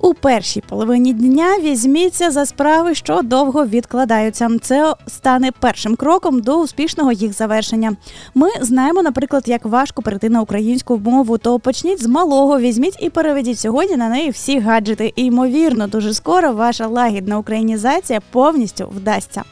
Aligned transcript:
У 0.00 0.14
першій 0.14 0.60
половині 0.68 1.12
дня 1.12 1.58
візьміться 1.62 2.30
за 2.30 2.46
справи, 2.46 2.94
що 2.94 3.22
довго 3.22 3.66
відкладаються. 3.66 4.50
Це 4.62 4.94
стане 5.06 5.50
першим 5.60 5.96
кроком 5.96 6.40
до 6.40 6.60
успішного 6.60 7.12
їх 7.12 7.32
завершення. 7.32 7.96
Ми 8.34 8.48
знаємо, 8.60 9.02
наприклад, 9.02 9.42
як 9.46 9.64
важко 9.64 10.02
перейти 10.02 10.28
на 10.28 10.40
українську 10.40 10.98
мову, 10.98 11.38
то 11.38 11.58
почніть 11.58 12.02
з 12.02 12.06
малого, 12.06 12.58
візьміть 12.58 12.96
і 13.00 13.10
переведіть 13.10 13.58
сьогодні 13.58 13.96
на 13.96 14.08
неї 14.08 14.30
всі 14.30 14.60
гаджети. 14.60 15.12
І 15.16 15.24
ймовірно, 15.24 15.86
дуже 15.86 16.14
скоро 16.14 16.52
ваша 16.52 16.86
лагідна 16.86 17.38
українізація 17.38 18.20
повністю 18.30 18.88
вдасться. 18.96 19.42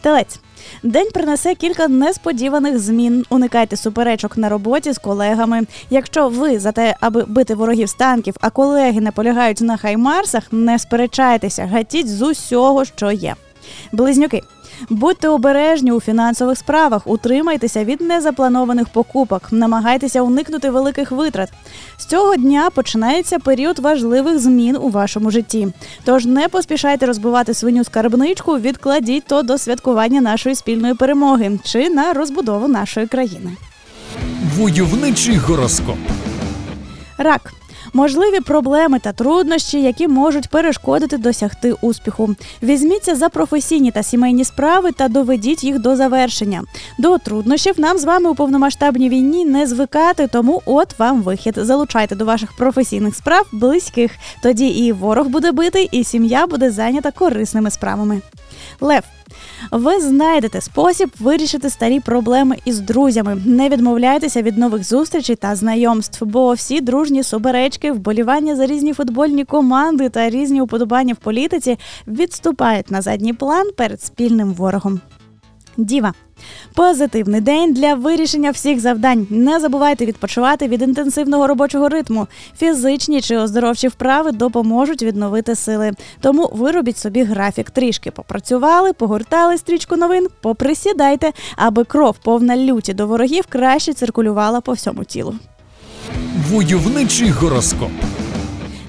Телець. 0.00 0.40
День 0.82 1.08
принесе 1.14 1.54
кілька 1.54 1.88
несподіваних 1.88 2.78
змін. 2.78 3.24
Уникайте 3.30 3.76
суперечок 3.76 4.36
на 4.36 4.48
роботі 4.48 4.92
з 4.92 4.98
колегами. 4.98 5.62
Якщо 5.90 6.28
ви 6.28 6.58
за 6.58 6.72
те, 6.72 6.96
аби 7.00 7.24
бити 7.24 7.54
ворогів 7.54 7.88
з 7.88 7.94
танків, 7.94 8.34
а 8.40 8.50
колеги 8.50 9.00
наполягають 9.00 9.60
на 9.60 9.76
хаймарсах, 9.76 10.42
не 10.52 10.78
сперечайтеся, 10.78 11.66
гатіть 11.66 12.08
з 12.08 12.22
усього, 12.22 12.84
що 12.84 13.10
є. 13.10 13.34
Близнюки. 13.92 14.42
Будьте 14.90 15.28
обережні 15.28 15.92
у 15.92 16.00
фінансових 16.00 16.58
справах, 16.58 17.06
утримайтеся 17.06 17.84
від 17.84 18.00
незапланованих 18.00 18.88
покупок, 18.88 19.42
намагайтеся 19.50 20.22
уникнути 20.22 20.70
великих 20.70 21.10
витрат. 21.10 21.52
З 21.96 22.06
цього 22.06 22.36
дня 22.36 22.70
починається 22.74 23.38
період 23.38 23.78
важливих 23.78 24.38
змін 24.38 24.76
у 24.76 24.88
вашому 24.88 25.30
житті. 25.30 25.68
Тож 26.04 26.26
не 26.26 26.48
поспішайте 26.48 27.06
розбивати 27.06 27.54
свиню 27.54 27.84
скарбничку, 27.84 28.58
відкладіть 28.58 29.24
то 29.26 29.42
до 29.42 29.58
святкування 29.58 30.20
нашої 30.20 30.54
спільної 30.54 30.94
перемоги 30.94 31.58
чи 31.64 31.90
на 31.90 32.12
розбудову 32.12 32.68
нашої 32.68 33.06
країни. 33.06 33.50
Войовничий 34.56 35.36
гороскоп. 35.36 35.98
Рак. 37.18 37.52
Можливі 37.92 38.40
проблеми 38.40 38.98
та 38.98 39.12
труднощі, 39.12 39.82
які 39.82 40.08
можуть 40.08 40.48
перешкодити 40.48 41.18
досягти 41.18 41.72
успіху. 41.80 42.36
Візьміться 42.62 43.14
за 43.14 43.28
професійні 43.28 43.90
та 43.90 44.02
сімейні 44.02 44.44
справи 44.44 44.92
та 44.92 45.08
доведіть 45.08 45.64
їх 45.64 45.78
до 45.78 45.96
завершення. 45.96 46.62
До 46.98 47.18
труднощів 47.18 47.80
нам 47.80 47.98
з 47.98 48.04
вами 48.04 48.30
у 48.30 48.34
повномасштабній 48.34 49.08
війні 49.08 49.44
не 49.44 49.66
звикати, 49.66 50.26
тому 50.26 50.62
от 50.66 50.98
вам 50.98 51.22
вихід. 51.22 51.54
Залучайте 51.56 52.16
до 52.16 52.24
ваших 52.24 52.56
професійних 52.56 53.16
справ 53.16 53.46
близьких. 53.52 54.12
Тоді 54.42 54.66
і 54.66 54.92
ворог 54.92 55.26
буде 55.26 55.52
битий, 55.52 55.88
і 55.92 56.04
сім'я 56.04 56.46
буде 56.46 56.70
зайнята 56.70 57.10
корисними 57.10 57.70
справами. 57.70 58.20
Лев. 58.80 59.02
Ви 59.70 60.00
знайдете 60.00 60.60
спосіб 60.60 61.10
вирішити 61.20 61.70
старі 61.70 62.00
проблеми 62.00 62.56
із 62.64 62.80
друзями. 62.80 63.42
Не 63.46 63.68
відмовляйтеся 63.68 64.42
від 64.42 64.58
нових 64.58 64.84
зустрічей 64.84 65.36
та 65.36 65.54
знайомств, 65.54 66.24
бо 66.24 66.52
всі 66.52 66.80
дружні 66.80 67.22
суперечки, 67.22 67.73
вболівання 67.82 68.56
за 68.56 68.66
різні 68.66 68.92
футбольні 68.92 69.44
команди 69.44 70.08
та 70.08 70.30
різні 70.30 70.60
уподобання 70.60 71.14
в 71.14 71.16
політиці 71.16 71.78
відступають 72.06 72.90
на 72.90 73.02
задній 73.02 73.32
план 73.32 73.70
перед 73.76 74.02
спільним 74.02 74.52
ворогом. 74.52 75.00
Діва. 75.76 76.12
Позитивний 76.74 77.40
день 77.40 77.72
для 77.72 77.94
вирішення 77.94 78.50
всіх 78.50 78.80
завдань. 78.80 79.26
Не 79.30 79.60
забувайте 79.60 80.06
відпочивати 80.06 80.68
від 80.68 80.82
інтенсивного 80.82 81.46
робочого 81.46 81.88
ритму. 81.88 82.26
Фізичні 82.56 83.20
чи 83.20 83.36
оздоровчі 83.36 83.88
вправи 83.88 84.32
допоможуть 84.32 85.02
відновити 85.02 85.54
сили. 85.54 85.92
Тому 86.20 86.50
виробіть 86.52 86.98
собі 86.98 87.22
графік. 87.22 87.70
Трішки 87.70 88.10
попрацювали, 88.10 88.92
погортали 88.92 89.58
стрічку 89.58 89.96
новин, 89.96 90.28
поприсідайте, 90.40 91.32
аби 91.56 91.84
кров 91.84 92.16
повна 92.18 92.56
люті 92.56 92.94
до 92.94 93.06
ворогів 93.06 93.44
краще 93.48 93.92
циркулювала 93.92 94.60
по 94.60 94.72
всьому 94.72 95.04
тілу. 95.04 95.34
Войовничий 96.50 97.30
гороскоп. 97.30 97.90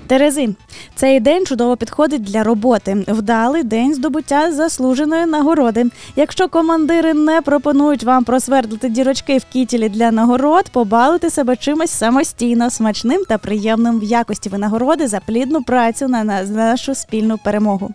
Терези, 0.08 0.56
цей 0.96 1.20
день 1.20 1.46
чудово 1.46 1.78
підходить 1.78 2.24
для 2.24 2.44
роботи. 2.44 3.06
Вдалий 3.08 3.64
день 3.64 3.94
здобуття 3.94 4.52
заслуженої 4.52 5.26
нагороди. 5.26 5.86
Якщо 6.16 6.48
командири 6.48 7.14
не 7.14 7.42
пропонують 7.42 8.04
вам 8.04 8.24
просвердлити 8.24 8.90
дірочки 8.90 9.38
в 9.38 9.46
кітілі 9.54 9.90
для 9.90 10.12
нагород, 10.12 10.70
побалуйте 10.70 11.30
себе 11.30 11.56
чимось 11.56 11.92
самостійно, 11.92 12.70
смачним 12.70 13.24
та 13.30 13.38
приємним 13.38 14.00
в 14.00 14.04
якості 14.04 14.50
винагороди 14.50 15.08
за 15.08 15.20
плідну 15.20 15.64
працю 15.64 16.08
на 16.08 16.24
нашу 16.24 16.96
спільну 16.96 17.38
перемогу. 17.38 17.92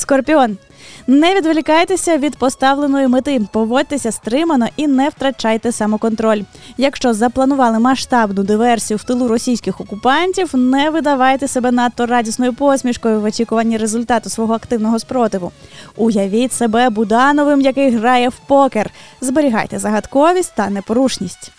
Скорпіон. 0.00 0.58
Не 1.06 1.34
відволікайтеся 1.34 2.18
від 2.18 2.36
поставленої 2.36 3.08
мети, 3.08 3.40
поводьтеся 3.52 4.12
стримано 4.12 4.66
і 4.76 4.86
не 4.86 5.08
втрачайте 5.08 5.72
самоконтроль. 5.72 6.42
Якщо 6.76 7.14
запланували 7.14 7.78
масштабну 7.78 8.42
диверсію 8.42 8.98
в 8.98 9.04
тилу 9.04 9.28
російських 9.28 9.80
окупантів, 9.80 10.50
не 10.56 10.90
видавайте 10.90 11.48
себе 11.48 11.70
надто 11.70 12.06
радісною 12.06 12.52
посмішкою 12.52 13.20
в 13.20 13.24
очікуванні 13.24 13.76
результату 13.76 14.30
свого 14.30 14.54
активного 14.54 14.98
спротиву. 14.98 15.52
Уявіть 15.96 16.52
себе 16.52 16.90
Будановим, 16.90 17.60
який 17.60 17.90
грає 17.90 18.28
в 18.28 18.36
покер. 18.46 18.90
Зберігайте 19.20 19.78
загадковість 19.78 20.54
та 20.56 20.70
непорушність. 20.70 21.52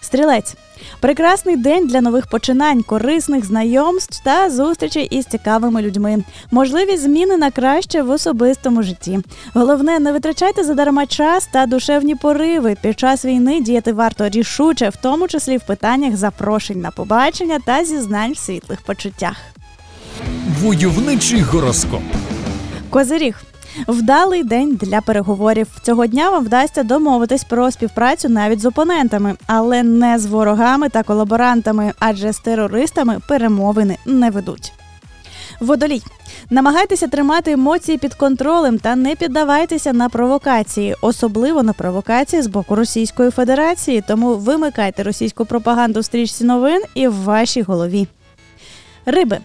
Стрілець 0.00 0.56
прекрасний 1.00 1.56
день 1.56 1.86
для 1.86 2.00
нових 2.00 2.26
починань, 2.26 2.82
корисних 2.82 3.44
знайомств 3.44 4.22
та 4.24 4.50
зустрічей 4.50 5.04
із 5.04 5.26
цікавими 5.26 5.82
людьми. 5.82 6.24
Можливі 6.50 6.96
зміни 6.96 7.36
на 7.36 7.50
краще 7.50 8.02
в 8.02 8.10
особистому 8.10 8.82
житті. 8.82 9.20
Головне, 9.54 9.98
не 9.98 10.12
витрачайте 10.12 10.64
задарма 10.64 11.06
час 11.06 11.48
та 11.52 11.66
душевні 11.66 12.14
пориви. 12.14 12.76
Під 12.82 12.98
час 12.98 13.24
війни 13.24 13.60
діяти 13.60 13.92
варто 13.92 14.28
рішуче, 14.28 14.88
в 14.88 14.96
тому 14.96 15.28
числі 15.28 15.56
в 15.56 15.66
питаннях 15.66 16.16
запрошень 16.16 16.80
на 16.80 16.90
побачення 16.90 17.58
та 17.66 17.84
зізнань 17.84 18.32
в 18.32 18.38
світлих 18.38 18.80
почуттях. 18.80 19.36
Войовничий 20.60 21.40
гороскоп. 21.40 22.02
Козиріг. 22.90 23.51
Вдалий 23.88 24.44
день 24.44 24.78
для 24.80 25.00
переговорів. 25.00 25.68
Цього 25.82 26.06
дня 26.06 26.30
вам 26.30 26.44
вдасться 26.44 26.82
домовитись 26.82 27.44
про 27.44 27.70
співпрацю 27.70 28.28
навіть 28.28 28.60
з 28.60 28.64
опонентами, 28.64 29.34
але 29.46 29.82
не 29.82 30.18
з 30.18 30.26
ворогами 30.26 30.88
та 30.88 31.02
колаборантами, 31.02 31.92
адже 31.98 32.32
з 32.32 32.38
терористами 32.38 33.20
перемовини 33.28 33.96
не 34.06 34.30
ведуть. 34.30 34.72
Водолій. 35.60 36.02
Намагайтеся 36.50 37.08
тримати 37.08 37.52
емоції 37.52 37.98
під 37.98 38.14
контролем 38.14 38.78
та 38.78 38.96
не 38.96 39.14
піддавайтеся 39.14 39.92
на 39.92 40.08
провокації, 40.08 40.96
особливо 41.00 41.62
на 41.62 41.72
провокації 41.72 42.42
з 42.42 42.46
боку 42.46 42.74
Російської 42.74 43.30
Федерації. 43.30 44.04
Тому 44.08 44.34
вимикайте 44.34 45.02
російську 45.02 45.44
пропаганду 45.44 46.00
в 46.00 46.04
стрічці 46.04 46.44
новин 46.44 46.82
і 46.94 47.08
в 47.08 47.14
вашій 47.14 47.62
голові. 47.62 48.08
Риби. 49.06 49.38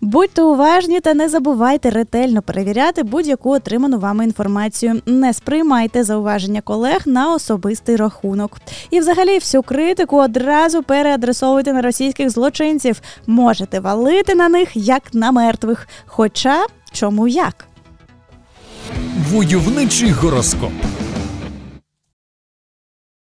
Будьте 0.00 0.42
уважні 0.42 1.00
та 1.00 1.14
не 1.14 1.28
забувайте 1.28 1.90
ретельно 1.90 2.42
перевіряти 2.42 3.02
будь-яку 3.02 3.50
отриману 3.50 3.98
вами 3.98 4.24
інформацію. 4.24 5.02
Не 5.06 5.32
сприймайте 5.32 6.04
зауваження 6.04 6.60
колег 6.60 7.00
на 7.06 7.34
особистий 7.34 7.96
рахунок. 7.96 8.58
І, 8.90 9.00
взагалі, 9.00 9.34
всю 9.38 9.62
критику 9.62 10.16
одразу 10.16 10.82
переадресовуйте 10.82 11.72
на 11.72 11.82
російських 11.82 12.30
злочинців. 12.30 13.00
Можете 13.26 13.80
валити 13.80 14.34
на 14.34 14.48
них 14.48 14.68
як 14.74 15.14
на 15.14 15.32
мертвих. 15.32 15.88
Хоча 16.06 16.66
чому 16.92 17.28
як? 17.28 17.66
Войовничий 19.30 20.10
гороскоп. 20.10 20.72